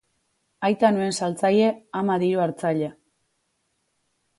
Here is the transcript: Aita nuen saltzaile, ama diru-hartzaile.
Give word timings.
Aita 0.69 0.91
nuen 0.95 1.13
saltzaile, 1.19 1.69
ama 2.03 2.19
diru-hartzaile. 2.27 2.93